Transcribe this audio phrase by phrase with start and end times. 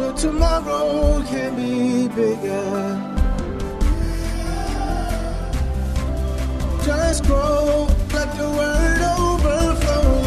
[0.00, 2.96] But tomorrow can be bigger.
[6.86, 10.22] Just grow, let the word overflow.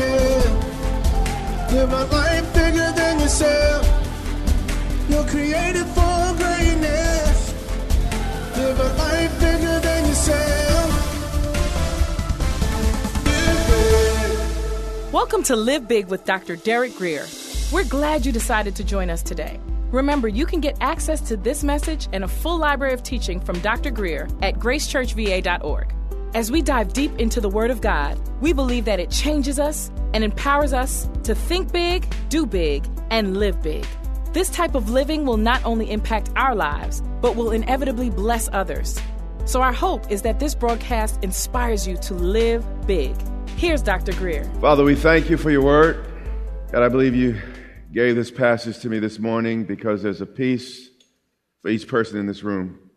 [1.74, 3.84] Live a life bigger than yourself.
[5.10, 7.54] You're created for greatness.
[8.56, 10.92] Live a life bigger than yourself.
[15.12, 16.58] Welcome to Live Big with Dr.
[16.58, 17.26] Derek Grier.
[17.74, 19.60] We're glad you decided to join us today.
[19.90, 23.58] Remember, you can get access to this message and a full library of teaching from
[23.62, 23.90] Dr.
[23.90, 25.92] Grier at gracechurchva.org.
[26.36, 29.90] As we dive deep into the Word of God, we believe that it changes us
[30.14, 33.88] and empowers us to think big, do big, and live big.
[34.34, 39.02] This type of living will not only impact our lives, but will inevitably bless others.
[39.46, 43.16] So, our hope is that this broadcast inspires you to live big.
[43.58, 44.14] Here's Dr.
[44.14, 44.46] Grier.
[44.62, 46.06] Father, we thank you for your word.
[46.72, 47.42] God, I believe you
[47.94, 50.90] gave this passage to me this morning because there's a piece
[51.62, 52.90] for each person in this room.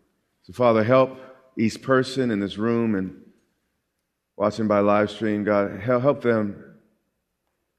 [0.43, 1.19] So, Father, help
[1.55, 3.21] each person in this room and
[4.35, 5.43] watching by live stream.
[5.43, 6.63] God, help them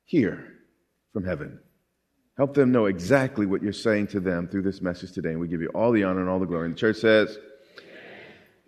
[0.05, 0.45] hear
[1.13, 1.59] from heaven.
[2.37, 5.31] Help them know exactly what you're saying to them through this message today.
[5.31, 6.67] And we give you all the honor and all the glory.
[6.67, 7.37] And the church says,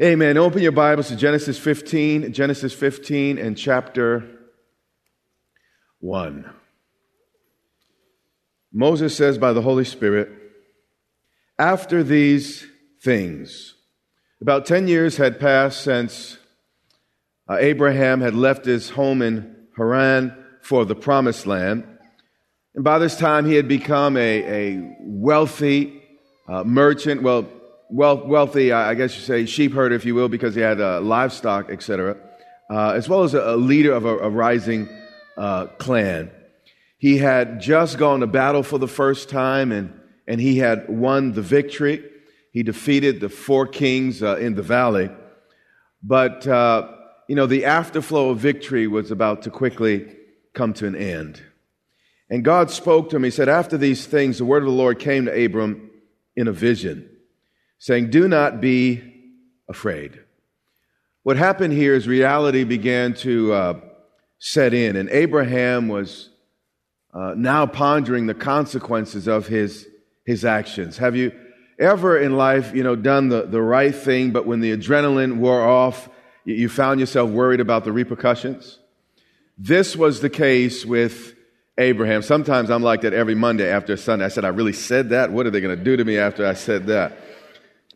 [0.03, 0.37] Amen.
[0.39, 4.29] Open your Bibles to Genesis 15, Genesis 15 and chapter
[6.01, 6.51] 1.
[8.73, 10.31] Moses says by the Holy Spirit,
[11.59, 12.67] after these
[13.03, 13.75] things,
[14.41, 16.39] about 10 years had passed since
[17.49, 21.85] uh, Abraham had left his home in Haran for the promised land.
[22.75, 26.01] And by this time, he had become a, a wealthy
[26.49, 27.23] uh, merchant.
[27.23, 27.49] Well,
[27.91, 31.01] wealth, wealthy, I guess you say, sheep herder, if you will, because he had uh,
[31.01, 32.17] livestock, etc.,
[32.71, 34.89] uh, as well as a, a leader of a, a rising
[35.37, 36.31] uh, clan.
[37.01, 41.33] He had just gone to battle for the first time, and, and he had won
[41.33, 42.05] the victory.
[42.53, 45.09] He defeated the four kings uh, in the valley.
[46.03, 46.89] But, uh,
[47.27, 50.15] you know, the afterflow of victory was about to quickly
[50.53, 51.43] come to an end.
[52.29, 53.25] And God spoke to him.
[53.25, 55.91] He said, After these things, the word of the Lord came to Abram
[56.37, 57.09] in a vision
[57.79, 59.03] saying, Do not be
[59.71, 60.21] afraid.
[61.23, 63.81] What happened here is reality began to uh,
[64.39, 66.30] set in, and Abraham was
[67.13, 69.89] uh, now pondering the consequences of his,
[70.25, 70.99] his actions.
[70.99, 71.33] Have you
[71.79, 75.63] ever in life, you know, done the, the right thing, but when the adrenaline wore
[75.63, 76.09] off,
[76.45, 78.79] you, you found yourself worried about the repercussions?
[79.59, 81.35] This was the case with
[81.79, 82.23] Abraham.
[82.23, 84.25] Sometimes I'm like that every Monday after Sunday.
[84.25, 85.33] I said, I really said that?
[85.33, 87.13] What are they going to do to me after I said that?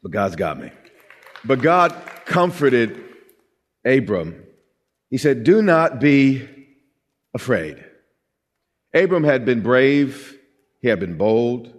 [0.05, 0.71] but God's got me.
[1.45, 1.91] But God
[2.27, 3.03] comforted
[3.85, 4.45] Abram.
[5.11, 6.47] He said, Do not be
[7.33, 7.83] afraid.
[8.95, 10.39] Abram had been brave,
[10.81, 11.73] he had been bold,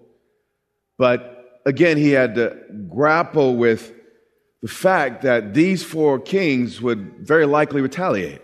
[0.98, 2.58] but again, he had to
[2.90, 3.94] grapple with
[4.62, 8.42] the fact that these four kings would very likely retaliate.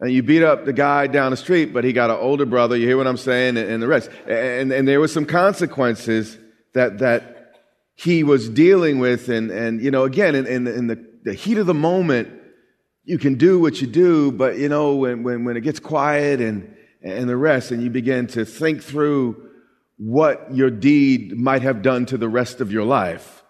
[0.00, 2.76] And you beat up the guy down the street, but he got an older brother,
[2.76, 4.10] you hear what I'm saying, and, the rest.
[4.26, 6.36] And, and there were some consequences
[6.74, 7.54] that, that
[7.94, 9.28] he was dealing with.
[9.28, 12.28] And, and you know, again, in, in, in the, the heat of the moment,
[13.04, 16.40] you can do what you do, but you know, when, when, when it gets quiet
[16.40, 16.73] and,
[17.04, 19.50] and the rest, and you begin to think through
[19.98, 23.42] what your deed might have done to the rest of your life,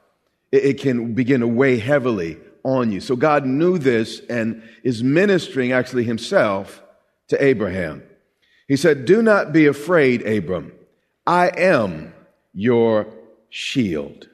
[0.52, 3.00] it, can begin to weigh heavily on you.
[3.00, 6.82] So God knew this and is ministering actually himself
[7.28, 8.02] to Abraham.
[8.68, 10.72] He said, Do not be afraid, Abram.
[11.26, 12.12] I am
[12.52, 13.06] your
[13.48, 14.28] shield.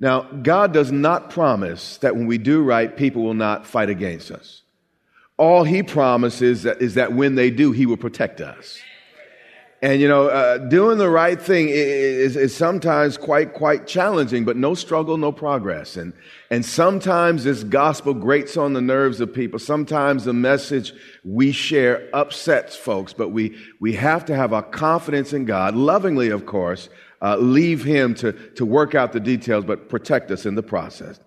[0.00, 4.30] Now, God does not promise that when we do right, people will not fight against
[4.30, 4.63] us.
[5.36, 8.78] All He promises is that when they do, He will protect us.
[9.82, 14.56] And you know, uh, doing the right thing is, is, sometimes quite quite challenging, but
[14.56, 15.98] no struggle, no progress.
[15.98, 16.14] And
[16.50, 19.58] and sometimes this gospel grates on the nerves of people.
[19.58, 25.34] Sometimes the message we share upsets folks, but we we have to have our confidence
[25.34, 26.88] in God, lovingly, of course,
[27.20, 31.20] uh, leave him to, to work out the details, but protect us in the process.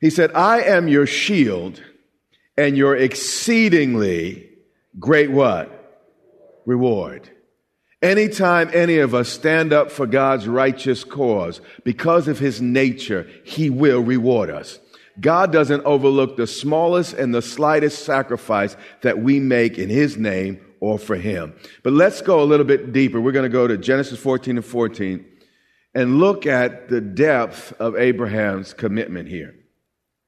[0.00, 1.82] He said, I am your shield
[2.56, 4.48] and your exceedingly
[4.98, 5.72] great what?
[6.64, 7.30] Reward.
[8.02, 13.70] Anytime any of us stand up for God's righteous cause, because of his nature, he
[13.70, 14.78] will reward us.
[15.18, 20.60] God doesn't overlook the smallest and the slightest sacrifice that we make in his name
[20.80, 21.54] or for him.
[21.82, 23.20] But let's go a little bit deeper.
[23.20, 25.24] We're going to go to Genesis 14 and 14
[25.94, 29.54] and look at the depth of Abraham's commitment here.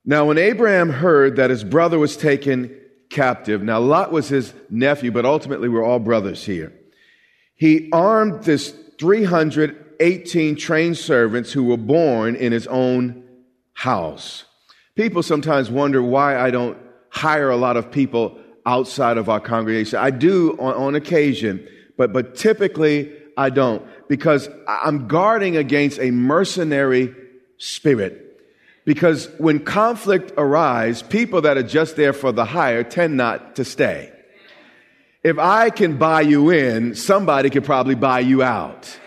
[0.09, 2.75] Now, when Abraham heard that his brother was taken
[3.11, 6.73] captive, now Lot was his nephew, but ultimately we're all brothers here.
[7.57, 13.23] He armed this 318 trained servants who were born in his own
[13.75, 14.47] house.
[14.95, 16.79] People sometimes wonder why I don't
[17.11, 19.99] hire a lot of people outside of our congregation.
[19.99, 21.69] I do on, on occasion,
[21.99, 27.15] but, but typically I don't because I'm guarding against a mercenary
[27.59, 28.28] spirit.
[28.89, 33.65] Because when conflict arises, people that are just there for the hire tend not to
[33.67, 34.11] stay.
[35.23, 38.99] If I can buy you in, somebody could probably buy you out.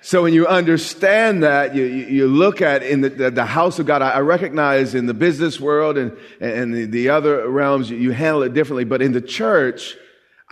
[0.00, 4.00] So when you understand that, you, you look at in the, the, house of God,
[4.00, 8.54] I, recognize in the business world and, and the, the other realms, you handle it
[8.54, 8.84] differently.
[8.84, 9.96] But in the church,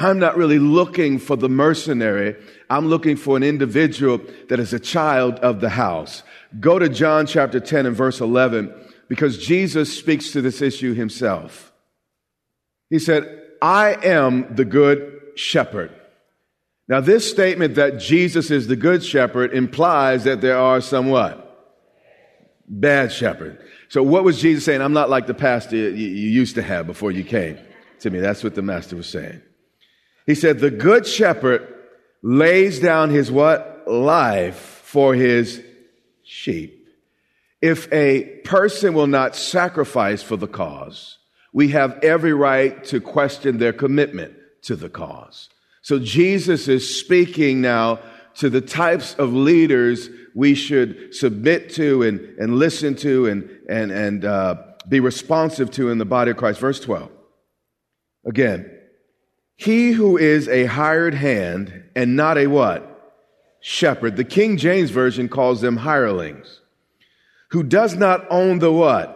[0.01, 2.35] I'm not really looking for the mercenary.
[2.69, 6.25] I'm looking for an individual that is a child of the house.
[6.61, 8.73] Go to John chapter 10 and verse 11
[9.09, 11.73] because Jesus speaks to this issue himself.
[12.91, 15.93] He said, I am the good shepherd.
[16.89, 21.45] Now, this statement that Jesus is the good shepherd implies that there are some what?
[22.67, 23.63] Bad shepherd.
[23.89, 24.81] So what was Jesus saying?
[24.81, 27.59] I'm not like the pastor you used to have before you came
[28.01, 28.21] to me.
[28.21, 29.43] That's what the master was saying.
[30.27, 31.75] He said, the good shepherd
[32.23, 33.85] lays down his what?
[33.87, 35.63] Life for his
[36.29, 36.87] sheep.
[37.61, 41.19] If a person will not sacrifice for the cause,
[41.53, 45.49] we have every right to question their commitment to the cause.
[45.83, 48.01] So Jesus is speaking now
[48.37, 53.91] to the types of leaders we should submit to and, and listen to and, and,
[53.91, 54.57] and uh,
[54.89, 56.61] be responsive to in the body of Christ.
[56.61, 57.11] Verse 12.
[58.27, 58.71] Again,
[59.57, 62.98] he who is a hired hand and not a what?
[63.69, 64.17] Shepherd.
[64.17, 66.63] The King James Version calls them hirelings.
[67.51, 69.15] Who does not own the what?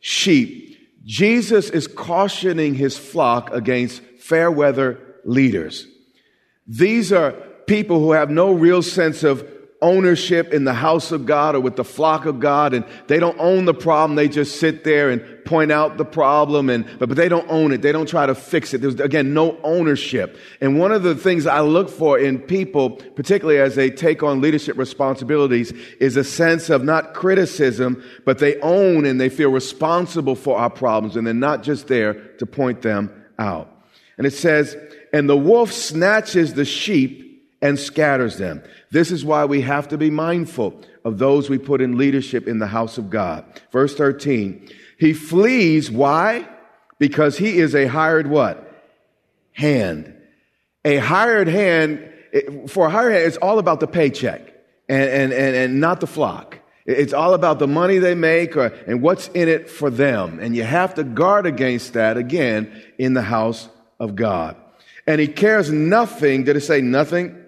[0.00, 0.76] Sheep.
[1.02, 5.86] Jesus is cautioning his flock against fair weather leaders.
[6.66, 7.32] These are
[7.66, 9.48] people who have no real sense of
[9.82, 13.38] ownership in the house of God or with the flock of God and they don't
[13.38, 14.16] own the problem.
[14.16, 17.72] They just sit there and point out the problem and, but, but they don't own
[17.72, 17.82] it.
[17.82, 18.80] They don't try to fix it.
[18.80, 20.38] There's again, no ownership.
[20.60, 24.40] And one of the things I look for in people, particularly as they take on
[24.40, 30.34] leadership responsibilities, is a sense of not criticism, but they own and they feel responsible
[30.34, 33.70] for our problems and they're not just there to point them out.
[34.16, 34.76] And it says,
[35.12, 37.23] and the wolf snatches the sheep
[37.64, 38.62] and scatters them.
[38.90, 42.58] This is why we have to be mindful of those we put in leadership in
[42.58, 43.42] the house of God.
[43.72, 44.68] Verse 13.
[44.98, 45.90] He flees.
[45.90, 46.46] Why?
[46.98, 48.70] Because he is a hired what?
[49.52, 50.14] Hand.
[50.84, 52.06] A hired hand,
[52.68, 54.42] for a hired hand, it's all about the paycheck
[54.86, 56.58] and, and, and, and not the flock.
[56.84, 60.38] It's all about the money they make or, and what's in it for them.
[60.38, 64.54] And you have to guard against that again in the house of God.
[65.06, 67.40] And he cares nothing, did it say nothing?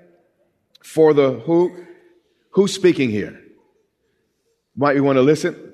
[0.86, 1.84] For the who?
[2.50, 3.38] Who's speaking here?
[4.76, 5.72] Might you want to listen?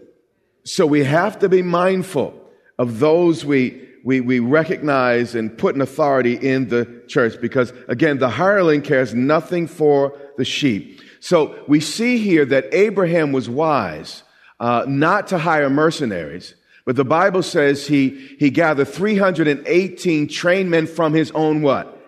[0.64, 2.34] So we have to be mindful
[2.78, 8.18] of those we, we, we recognize and put an authority in the church because again,
[8.18, 11.00] the hireling cares nothing for the sheep.
[11.20, 14.22] So we see here that Abraham was wise
[14.58, 16.54] uh, not to hire mercenaries,
[16.84, 21.98] but the Bible says he, he gathered 318 trained men from his own what?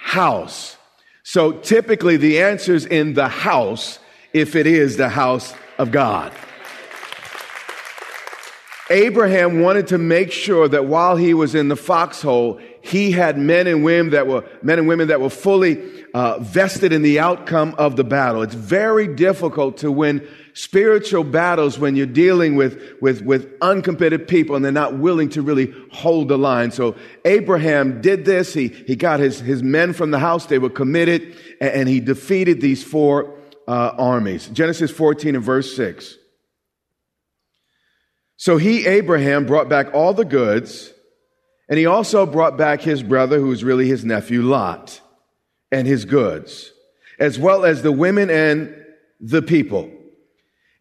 [0.00, 0.76] House.
[1.22, 3.98] So typically the answer is in the house
[4.32, 6.32] if it is the house of God.
[8.90, 13.66] Abraham wanted to make sure that while he was in the foxhole, he had men
[13.66, 17.74] and women that were men and women that were fully uh, vested in the outcome
[17.78, 18.42] of the battle.
[18.42, 24.54] It's very difficult to win spiritual battles when you're dealing with, with, with uncommitted people
[24.54, 26.70] and they're not willing to really hold the line.
[26.70, 28.52] So Abraham did this.
[28.52, 30.46] He, he got his, his men from the house.
[30.46, 34.48] They were committed and, and he defeated these four uh, armies.
[34.48, 36.18] Genesis 14 and verse 6.
[38.36, 40.92] So he, Abraham, brought back all the goods
[41.68, 45.00] and he also brought back his brother, who was really his nephew, Lot,
[45.70, 46.70] and his goods,
[47.18, 48.76] as well as the women and
[49.20, 49.90] the people.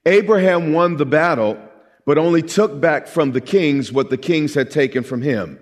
[0.05, 1.57] Abraham won the battle,
[2.05, 5.59] but only took back from the kings what the kings had taken from him.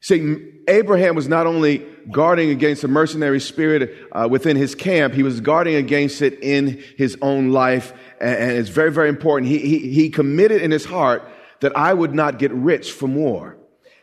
[0.00, 5.22] See, Abraham was not only guarding against a mercenary spirit uh, within his camp, he
[5.22, 7.92] was guarding against it in his own life.
[8.20, 9.50] And, and it's very, very important.
[9.50, 11.28] He, he, he committed in his heart
[11.60, 13.56] that I would not get rich from war.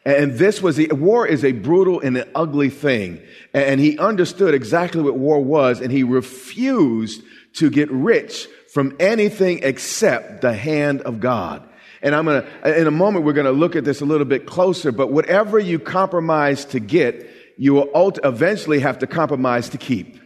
[0.06, 3.22] And this was the war is a brutal and an ugly thing.
[3.54, 9.62] And he understood exactly what war was, and he refused to get rich from anything
[9.64, 11.66] except the hand of God.
[12.02, 14.26] And I'm going to, in a moment, we're going to look at this a little
[14.26, 17.26] bit closer, but whatever you compromise to get,
[17.58, 20.20] you will eventually have to compromise to keep.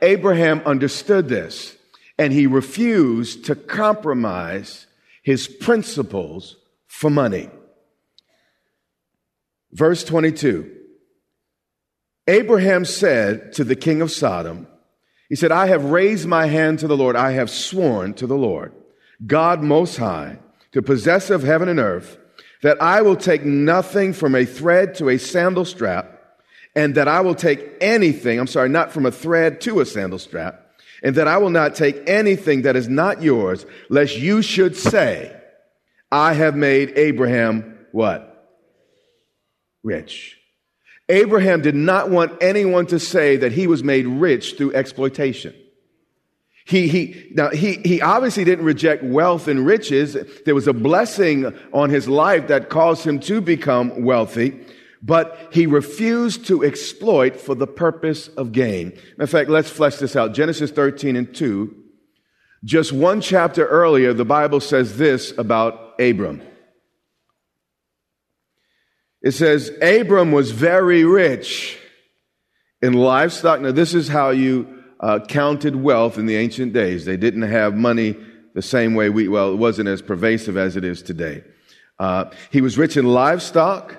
[0.00, 1.76] Abraham understood this,
[2.18, 4.86] and he refused to compromise
[5.22, 7.50] his principles for money.
[9.72, 10.74] Verse 22
[12.28, 14.68] Abraham said to the king of Sodom,
[15.28, 18.36] He said, I have raised my hand to the Lord, I have sworn to the
[18.36, 18.72] Lord,
[19.26, 20.38] God Most High,
[20.72, 22.18] to possess of heaven and earth,
[22.62, 26.10] that I will take nothing from a thread to a sandal strap,
[26.76, 30.18] and that I will take anything, I'm sorry, not from a thread to a sandal
[30.18, 30.60] strap,
[31.02, 35.34] and that I will not take anything that is not yours, lest you should say,
[36.10, 38.30] I have made Abraham what?
[39.84, 40.38] rich.
[41.08, 45.54] Abraham did not want anyone to say that he was made rich through exploitation.
[46.66, 50.16] He, he, now he, he obviously didn't reject wealth and riches.
[50.46, 54.58] There was a blessing on his life that caused him to become wealthy,
[55.02, 58.98] but he refused to exploit for the purpose of gain.
[59.18, 60.32] In fact, let's flesh this out.
[60.32, 61.74] Genesis 13 and 2.
[62.64, 66.40] Just one chapter earlier, the Bible says this about Abram.
[69.24, 71.78] It says, Abram was very rich
[72.82, 73.62] in livestock.
[73.62, 77.06] Now, this is how you uh, counted wealth in the ancient days.
[77.06, 78.16] They didn't have money
[78.54, 81.42] the same way we, well, it wasn't as pervasive as it is today.
[81.98, 83.96] Uh, he was rich in livestock,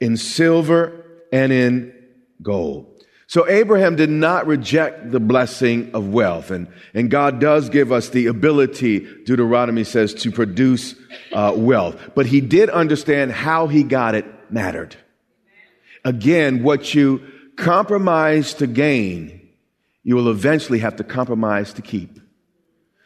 [0.00, 1.94] in silver, and in
[2.42, 2.90] gold.
[3.28, 6.50] So Abraham did not reject the blessing of wealth.
[6.50, 10.96] And, and God does give us the ability, Deuteronomy says, to produce
[11.32, 11.96] uh, wealth.
[12.16, 14.96] But he did understand how he got it mattered.
[16.04, 17.20] Again, what you
[17.56, 19.48] compromise to gain,
[20.02, 22.20] you will eventually have to compromise to keep.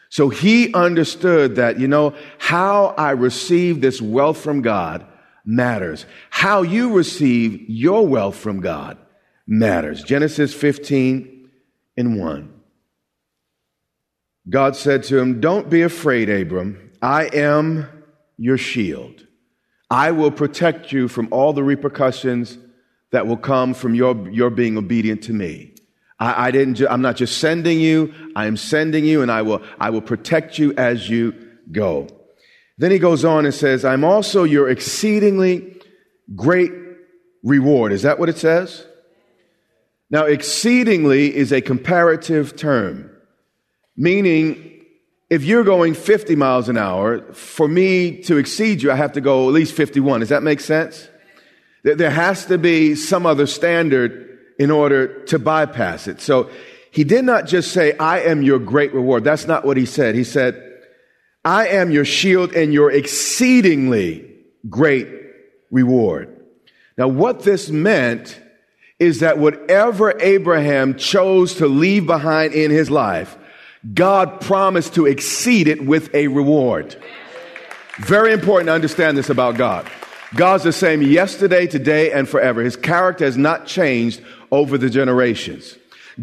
[0.09, 5.05] So he understood that, you know, how I receive this wealth from God
[5.45, 6.05] matters.
[6.29, 8.97] How you receive your wealth from God
[9.45, 10.03] matters.
[10.03, 11.49] Genesis 15
[11.97, 12.53] and 1.
[14.49, 16.91] God said to him, Don't be afraid, Abram.
[17.01, 17.87] I am
[18.37, 19.27] your shield.
[19.89, 22.57] I will protect you from all the repercussions
[23.11, 25.73] that will come from your, your being obedient to me.
[26.19, 29.41] I, I didn't, ju- I'm not just sending you, I am sending you and I
[29.41, 31.33] will, I will protect you as you
[31.71, 32.07] go.
[32.77, 35.81] Then he goes on and says, I'm also your exceedingly
[36.35, 36.71] great
[37.43, 37.91] reward.
[37.91, 38.85] Is that what it says?
[40.11, 43.11] Now, exceedingly is a comparative term,
[43.95, 44.78] meaning
[45.29, 49.21] if you're going 50 miles an hour, for me to exceed you, I have to
[49.21, 50.21] go at least 51.
[50.21, 51.07] Does that make sense?
[51.83, 56.19] There has to be some other standard in order to bypass it.
[56.19, 56.49] So
[56.91, 59.23] he did not just say, I am your great reward.
[59.23, 60.15] That's not what he said.
[60.15, 60.65] He said,
[61.45, 64.35] I am your shield and your exceedingly
[64.69, 65.07] great
[65.71, 66.35] reward.
[66.97, 68.41] Now, what this meant
[68.97, 73.37] is that whatever Abraham chose to leave behind in his life,
[73.93, 76.95] God promised to exceed it with a reward.
[77.99, 79.89] Very important to understand this about God.
[80.35, 82.61] God's the same yesterday, today, and forever.
[82.61, 84.21] His character has not changed
[84.51, 85.77] over the generations.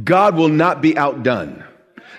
[0.04, 1.64] God will not be outdone.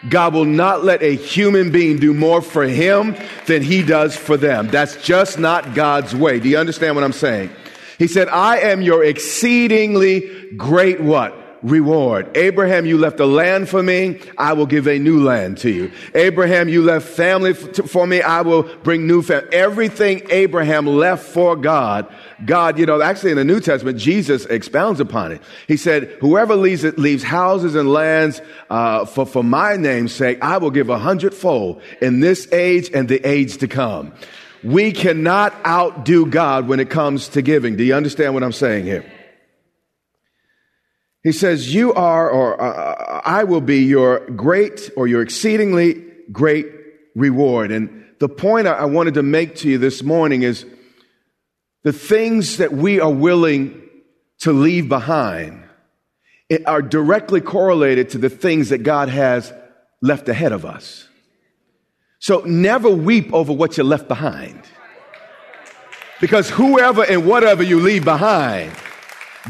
[0.09, 3.15] God will not let a human being do more for him
[3.45, 4.67] than he does for them.
[4.67, 6.39] That's just not God's way.
[6.39, 7.49] Do you understand what I'm saying?
[7.97, 11.35] He said, I am your exceedingly great what?
[11.63, 12.35] Reward.
[12.37, 14.19] Abraham, you left a land for me.
[14.37, 15.91] I will give a new land to you.
[16.13, 18.21] Abraham, you left family for me.
[18.21, 19.49] I will bring new family.
[19.51, 22.11] Everything Abraham left for God,
[22.45, 25.41] God, you know, actually in the New Testament, Jesus expounds upon it.
[25.67, 30.57] He said, whoever leaves, leaves houses and lands, uh, for, for my name's sake, I
[30.57, 34.13] will give a hundredfold in this age and the age to come.
[34.63, 37.75] We cannot outdo God when it comes to giving.
[37.75, 39.05] Do you understand what I'm saying here?
[41.27, 46.05] He says, You are, or uh, uh, I will be your great or your exceedingly
[46.31, 46.67] great
[47.15, 47.69] reward.
[47.69, 50.65] And the point I wanted to make to you this morning is
[51.83, 53.89] the things that we are willing
[54.39, 55.65] to leave behind
[56.65, 59.51] are directly correlated to the things that God has
[60.01, 61.09] left ahead of us.
[62.19, 64.61] So never weep over what you left behind.
[66.21, 68.71] Because whoever and whatever you leave behind,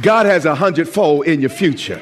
[0.02, 2.02] God has a hundredfold in your future.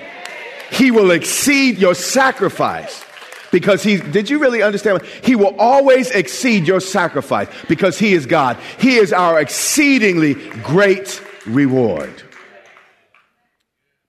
[0.71, 3.03] He will exceed your sacrifice
[3.51, 5.01] because he did you really understand?
[5.23, 8.57] He will always exceed your sacrifice because he is god.
[8.79, 12.23] He is our exceedingly great reward.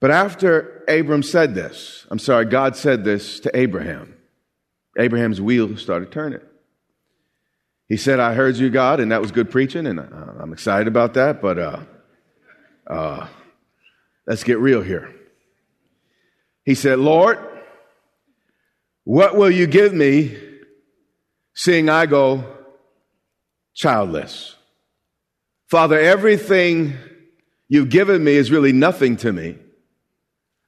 [0.01, 4.15] But after abram said this i'm sorry god said this to abraham
[4.99, 6.41] abraham's wheel started turning.
[7.89, 10.05] He said i heard you god and that was good preaching and uh,
[10.39, 11.81] i'm excited about that but uh,
[12.87, 13.27] uh,
[14.27, 15.13] let's get real here
[16.65, 17.39] he said lord
[19.07, 20.37] what will you give me,
[21.55, 22.45] seeing I go
[23.73, 24.57] childless?
[25.69, 26.95] Father, everything
[27.69, 29.59] you've given me is really nothing to me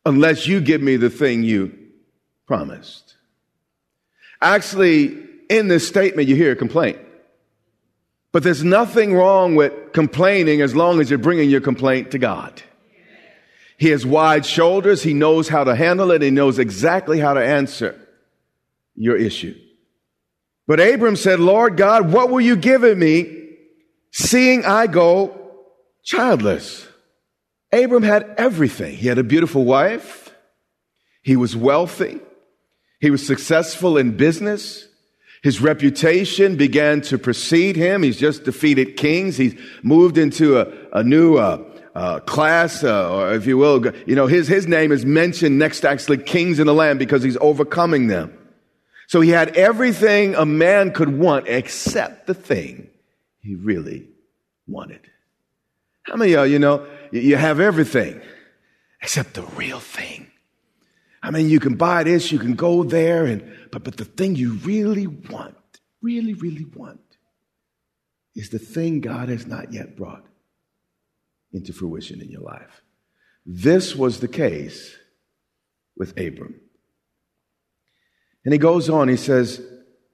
[0.07, 1.77] unless you give me the thing you
[2.47, 3.17] promised.
[4.41, 5.19] Actually,
[5.51, 7.01] in this statement, you hear a complaint.
[8.31, 12.63] But there's nothing wrong with complaining as long as you're bringing your complaint to God.
[13.79, 15.05] He has wide shoulders.
[15.05, 16.21] He knows how to handle it.
[16.21, 17.99] He knows exactly how to answer
[18.97, 19.55] your issue.
[20.67, 23.55] But Abram said, Lord God, what will you give me
[24.11, 25.53] seeing I go
[26.03, 26.87] childless?
[27.73, 28.97] Abram had everything.
[28.97, 30.35] He had a beautiful wife.
[31.23, 32.19] He was wealthy.
[33.01, 34.89] He was successful in business.
[35.43, 38.03] His reputation began to precede him.
[38.03, 39.37] He's just defeated kings.
[39.37, 41.63] He's moved into a, a new uh,
[41.99, 45.81] uh, class, uh, or if you will, you know, his, his name is mentioned next
[45.81, 48.33] to actually kings in the land because he's overcoming them.
[49.09, 52.89] So he had everything a man could want except the thing
[53.41, 54.07] he really
[54.69, 55.01] wanted.
[56.03, 58.21] How many of y'all, you know you have everything
[59.03, 60.31] except the real thing?
[61.21, 64.37] I mean, you can buy this, you can go there, and but but the thing
[64.37, 65.57] you really want,
[66.01, 67.01] really, really want,
[68.37, 70.28] is the thing God has not yet brought
[71.53, 72.83] into fruition in your life.
[73.47, 74.95] This was the case
[75.97, 76.61] with Abram.
[78.45, 79.61] And he goes on, he says,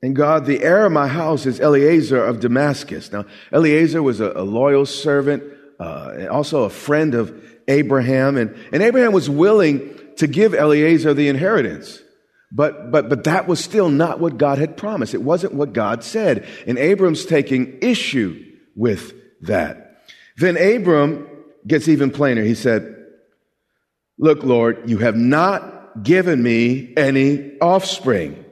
[0.02, 3.10] and God, the heir of my house is Eliezer of Damascus.
[3.10, 5.42] Now, Eliezer was a, a loyal servant,
[5.80, 7.32] uh, also a friend of
[7.68, 8.36] Abraham.
[8.36, 12.00] And, and Abraham was willing to give Eliezer the inheritance.
[12.52, 15.14] But, but, but that was still not what God had promised.
[15.14, 16.46] It wasn't what God said.
[16.66, 18.44] And Abram's taking issue
[18.76, 19.83] with that.
[20.36, 21.28] Then Abram
[21.66, 22.42] gets even plainer.
[22.42, 22.90] He said,
[24.18, 28.44] Look, Lord, you have not given me any offspring.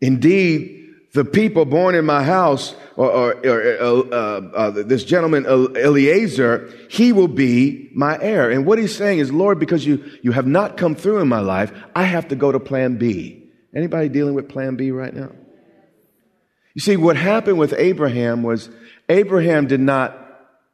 [0.00, 6.72] Indeed, the people born in my house, or, or, or uh, uh, this gentleman Eliezer,
[6.88, 8.50] he will be my heir.
[8.50, 11.40] And what he's saying is, Lord, because you, you have not come through in my
[11.40, 13.50] life, I have to go to plan B.
[13.74, 15.30] Anybody dealing with plan B right now?
[16.74, 18.70] You see, what happened with Abraham was
[19.08, 20.21] Abraham did not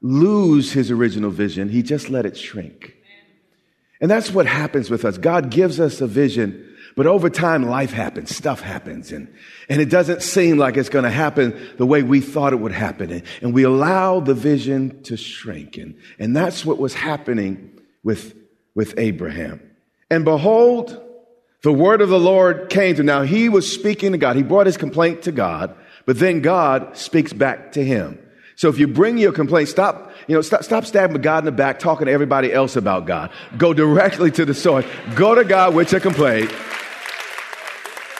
[0.01, 1.69] lose his original vision.
[1.69, 2.95] He just let it shrink.
[4.01, 5.19] And that's what happens with us.
[5.19, 9.33] God gives us a vision, but over time, life happens, stuff happens, and,
[9.69, 12.73] and it doesn't seem like it's going to happen the way we thought it would
[12.73, 13.11] happen.
[13.11, 15.77] And, and we allow the vision to shrink.
[15.77, 18.37] And, and that's what was happening with,
[18.75, 19.61] with Abraham.
[20.11, 21.05] And behold,
[21.63, 23.03] the word of the Lord came to.
[23.03, 24.37] Now he was speaking to God.
[24.37, 25.75] He brought his complaint to God,
[26.07, 28.19] but then God speaks back to him.
[28.59, 31.53] So if you bring your complaint, stop, you know, stop, stop stabbing God in the
[31.53, 33.31] back, talking to everybody else about God.
[33.57, 34.85] Go directly to the source.
[35.15, 36.53] Go to God with your complaint.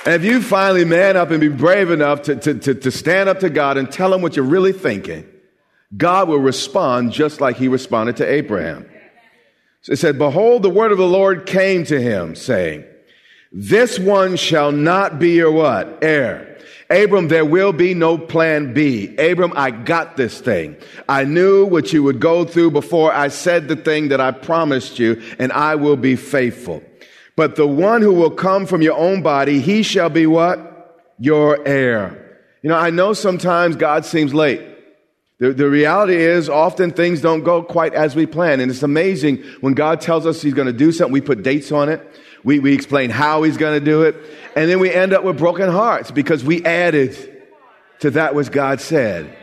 [0.07, 3.29] And if you finally man up and be brave enough to, to, to, to stand
[3.29, 5.29] up to God and tell him what you're really thinking,
[5.97, 8.89] God will respond just like he responded to Abraham.
[9.83, 12.85] So it said, Behold, the word of the Lord came to him, saying,
[13.51, 15.99] This one shall not be your what?
[16.03, 16.59] Heir.
[16.91, 19.15] Abram, there will be no plan B.
[19.17, 20.77] Abram, I got this thing.
[21.09, 24.99] I knew what you would go through before I said the thing that I promised
[24.99, 26.83] you, and I will be faithful.
[27.37, 31.15] But the one who will come from your own body, he shall be what?
[31.19, 32.41] Your heir.
[32.63, 34.63] You know, I know sometimes God seems late.
[35.39, 38.61] The, the reality is often things don't go quite as we plan.
[38.61, 41.71] And it's amazing when God tells us he's going to do something, we put dates
[41.71, 42.05] on it.
[42.45, 44.17] We, we explain how he's going to do it.
[44.57, 47.17] And then we end up with broken hearts because we added
[48.01, 49.37] to that which God said.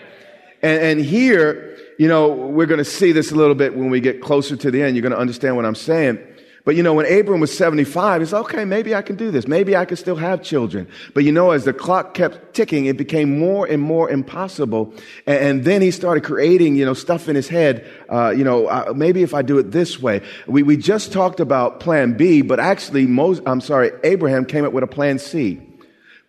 [0.62, 4.00] And, and here, you know, we're going to see this a little bit when we
[4.00, 4.96] get closer to the end.
[4.96, 6.20] You're going to understand what I'm saying.
[6.66, 9.48] But you know, when Abram was 75, it's okay, maybe I can do this.
[9.48, 10.88] Maybe I can still have children.
[11.14, 14.92] But you know, as the clock kept ticking, it became more and more impossible.
[15.28, 17.88] And, and then he started creating, you know, stuff in his head.
[18.10, 20.22] Uh, you know, uh, maybe if I do it this way.
[20.48, 24.74] We, we just talked about plan B, but actually, Moses, I'm sorry, Abraham came up
[24.74, 25.62] with a plan C.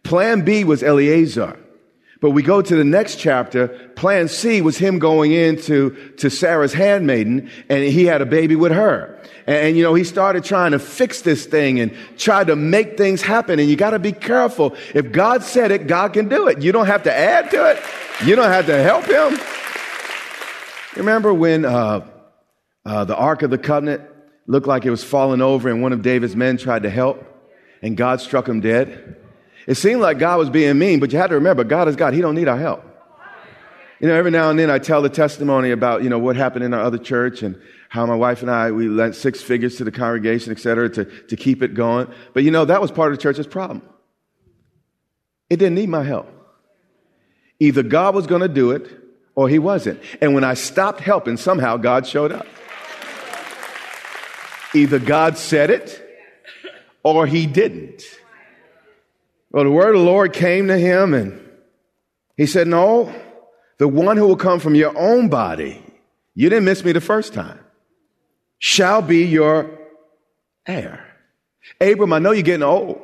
[0.02, 1.58] Plan B was Eliezer.
[2.26, 3.68] But we go to the next chapter.
[3.94, 8.72] Plan C was him going into to Sarah's handmaiden, and he had a baby with
[8.72, 9.16] her.
[9.46, 12.96] And, and you know, he started trying to fix this thing and tried to make
[12.96, 13.60] things happen.
[13.60, 14.74] And you got to be careful.
[14.92, 16.60] If God said it, God can do it.
[16.60, 17.80] You don't have to add to it.
[18.24, 19.38] You don't have to help him.
[20.96, 22.08] Remember when uh,
[22.84, 24.02] uh, the Ark of the Covenant
[24.48, 27.24] looked like it was falling over, and one of David's men tried to help,
[27.82, 29.16] and God struck him dead?
[29.66, 32.14] It seemed like God was being mean, but you had to remember, God is God.
[32.14, 32.84] He don't need our help.
[34.00, 36.64] You know, every now and then I tell the testimony about, you know, what happened
[36.64, 39.84] in our other church and how my wife and I, we lent six figures to
[39.84, 42.08] the congregation, et cetera, to, to keep it going.
[42.34, 43.82] But you know, that was part of the church's problem.
[45.48, 46.28] It didn't need my help.
[47.58, 48.90] Either God was going to do it
[49.34, 50.00] or he wasn't.
[50.20, 52.46] And when I stopped helping, somehow God showed up.
[54.74, 56.02] Either God said it
[57.02, 58.02] or he didn't.
[59.56, 61.40] Well, the word of the Lord came to him and
[62.36, 63.10] he said, No,
[63.78, 65.82] the one who will come from your own body,
[66.34, 67.58] you didn't miss me the first time,
[68.58, 69.70] shall be your
[70.66, 71.06] heir.
[71.80, 73.00] Abram, I know you're getting old,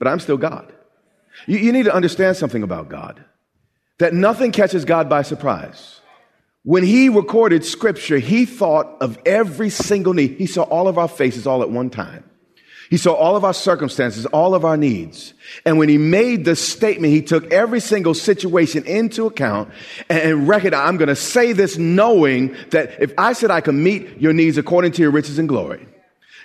[0.00, 0.72] but I'm still God.
[1.46, 3.24] You, you need to understand something about God
[4.00, 6.00] that nothing catches God by surprise.
[6.64, 10.38] When he recorded scripture, he thought of every single need.
[10.38, 12.28] He saw all of our faces all at one time.
[12.90, 15.34] He saw all of our circumstances, all of our needs.
[15.64, 19.70] And when he made the statement, he took every single situation into account
[20.08, 24.20] and reckoned, I'm going to say this knowing that if I said I can meet
[24.20, 25.86] your needs according to your riches and glory,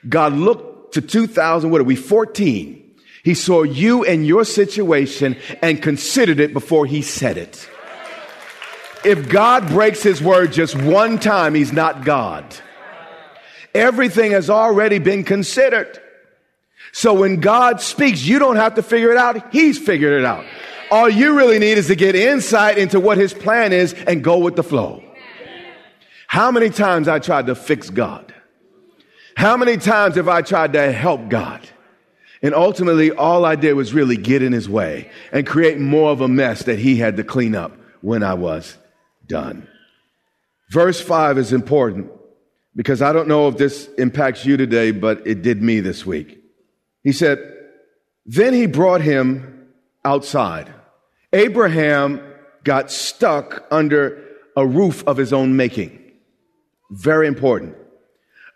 [0.07, 2.75] God looked to 2000, what are we, 14.
[3.23, 7.69] He saw you and your situation and considered it before he said it.
[9.03, 12.55] If God breaks his word just one time, he's not God.
[13.73, 16.01] Everything has already been considered.
[16.91, 19.53] So when God speaks, you don't have to figure it out.
[19.53, 20.45] He's figured it out.
[20.91, 24.39] All you really need is to get insight into what his plan is and go
[24.39, 25.03] with the flow.
[26.27, 28.33] How many times I tried to fix God?
[29.35, 31.61] How many times have I tried to help God?
[32.41, 36.21] And ultimately, all I did was really get in his way and create more of
[36.21, 37.71] a mess that he had to clean up
[38.01, 38.77] when I was
[39.27, 39.67] done.
[40.69, 42.11] Verse 5 is important
[42.75, 46.38] because I don't know if this impacts you today, but it did me this week.
[47.09, 47.39] He said,
[48.27, 49.67] Then he brought him
[50.05, 50.71] outside.
[51.33, 52.21] Abraham
[52.63, 54.23] got stuck under
[54.55, 55.99] a roof of his own making.
[56.91, 57.75] Very important.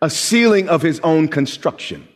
[0.03, 2.07] A ceiling of his own construction.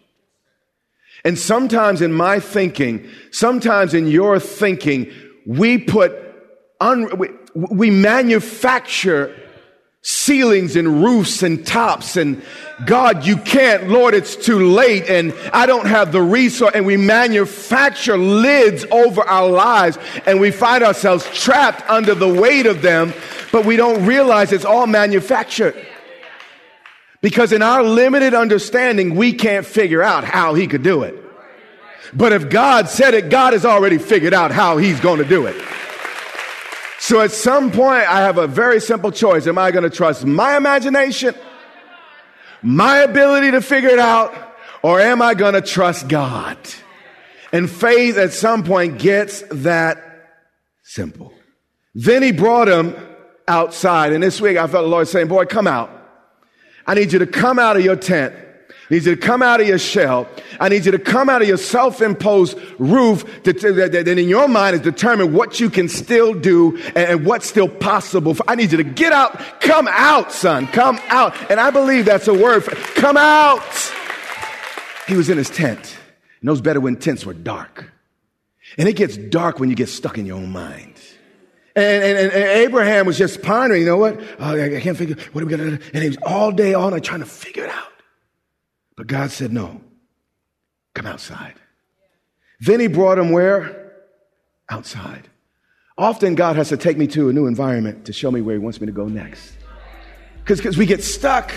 [1.25, 5.11] And sometimes in my thinking, sometimes in your thinking,
[5.47, 6.13] we put,
[6.79, 9.35] un, we, we manufacture
[10.07, 12.41] ceilings and roofs and tops and
[12.85, 16.95] God, you can't, Lord, it's too late and I don't have the resource and we
[16.95, 23.13] manufacture lids over our lives and we find ourselves trapped under the weight of them,
[23.51, 25.75] but we don't realize it's all manufactured.
[27.19, 31.21] Because in our limited understanding, we can't figure out how he could do it.
[32.13, 35.47] But if God said it, God has already figured out how he's going to do
[35.47, 35.61] it.
[37.07, 39.47] So at some point, I have a very simple choice.
[39.47, 41.33] Am I going to trust my imagination,
[42.61, 44.35] my ability to figure it out,
[44.83, 46.57] or am I going to trust God?
[47.53, 50.03] And faith at some point gets that
[50.83, 51.31] simple.
[51.95, 52.93] Then he brought him
[53.47, 54.11] outside.
[54.11, 55.89] And this week I felt the Lord saying, Boy, come out.
[56.85, 58.35] I need you to come out of your tent
[58.89, 60.29] I need you to come out of your shell.
[60.61, 64.75] I need you to come out of your self-imposed roof that, that, in your mind
[64.75, 68.37] is determine what you can still do and, what's still possible.
[68.47, 69.37] I need you to get out.
[69.59, 70.67] Come out, son.
[70.67, 71.35] Come out.
[71.51, 73.61] And I believe that's a word for come out.
[75.05, 75.97] He was in his tent.
[76.39, 77.91] And those better when tents were dark.
[78.77, 80.93] And it gets dark when you get stuck in your own mind.
[81.75, 84.19] And, and, and, Abraham was just pondering, you know what?
[84.39, 85.83] Oh, I can't figure, what are we going to do?
[85.93, 87.66] And he was all day, all night trying to figure.
[88.97, 89.79] But God said, No,
[90.93, 91.53] come outside.
[92.59, 93.93] Then he brought him where?
[94.69, 95.29] Outside.
[95.97, 98.59] Often God has to take me to a new environment to show me where he
[98.59, 99.53] wants me to go next.
[100.43, 101.53] Because we get stuck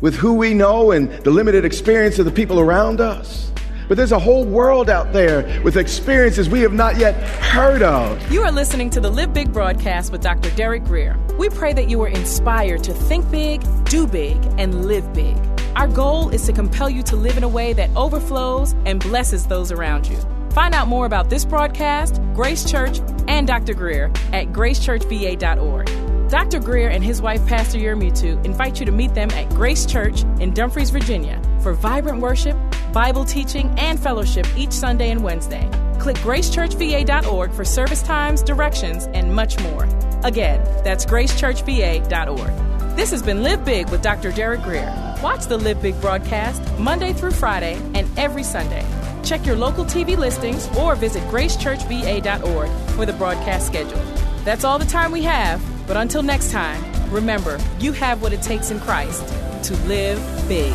[0.00, 3.50] with who we know and the limited experience of the people around us.
[3.88, 8.30] But there's a whole world out there with experiences we have not yet heard of.
[8.30, 10.50] You are listening to the Live Big broadcast with Dr.
[10.50, 11.18] Derek Grier.
[11.38, 15.36] We pray that you are inspired to think big, do big, and live big.
[15.76, 19.46] Our goal is to compel you to live in a way that overflows and blesses
[19.46, 20.18] those around you.
[20.50, 23.74] Find out more about this broadcast, Grace Church, and Dr.
[23.74, 26.28] Grier at gracechurchva.org.
[26.28, 26.60] Dr.
[26.60, 30.52] Grier and his wife, Pastor Yermutu, invite you to meet them at Grace Church in
[30.52, 32.56] Dumfries, Virginia, for vibrant worship,
[32.92, 35.68] Bible teaching, and fellowship each Sunday and Wednesday.
[35.98, 39.84] Click gracechurchva.org for service times, directions, and much more.
[40.24, 42.96] Again, that's gracechurchva.org.
[42.96, 44.32] This has been Live Big with Dr.
[44.32, 45.09] Derek Grier.
[45.22, 48.86] Watch the Live Big broadcast Monday through Friday and every Sunday.
[49.22, 54.00] Check your local TV listings or visit gracechurchva.org for the broadcast schedule.
[54.44, 58.40] That's all the time we have, but until next time, remember, you have what it
[58.40, 59.26] takes in Christ
[59.64, 60.72] to live big.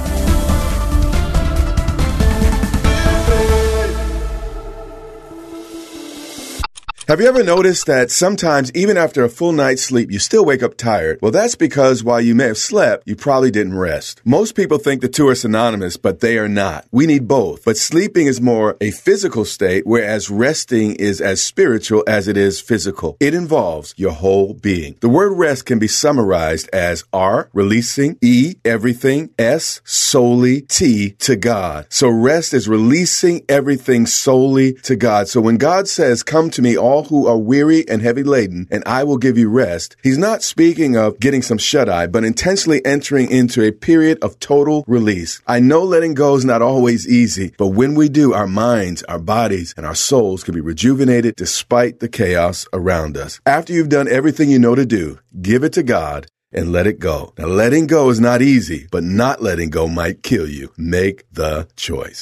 [7.08, 10.64] Have you ever noticed that sometimes, even after a full night's sleep, you still wake
[10.64, 11.20] up tired?
[11.22, 14.22] Well, that's because while you may have slept, you probably didn't rest.
[14.26, 16.88] Most people think the two are synonymous, but they are not.
[16.90, 17.64] We need both.
[17.64, 22.60] But sleeping is more a physical state, whereas resting is as spiritual as it is
[22.60, 23.18] physical.
[23.20, 24.96] It involves your whole being.
[25.02, 31.36] The word rest can be summarized as R, releasing, E, everything, S, solely, T, to
[31.36, 31.86] God.
[31.90, 35.28] So rest is releasing everything solely to God.
[35.28, 38.68] So when God says, come to me, all all who are weary and heavy laden,
[38.72, 39.98] and I will give you rest.
[40.02, 44.40] He's not speaking of getting some shut eye, but intentionally entering into a period of
[44.40, 45.42] total release.
[45.46, 49.20] I know letting go is not always easy, but when we do, our minds, our
[49.20, 53.42] bodies, and our souls can be rejuvenated despite the chaos around us.
[53.46, 57.00] After you've done everything you know to do, give it to God and let it
[57.00, 57.34] go.
[57.38, 60.72] Now, letting go is not easy, but not letting go might kill you.
[60.78, 62.22] Make the choice.